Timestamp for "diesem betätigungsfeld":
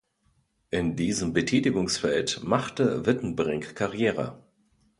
0.95-2.41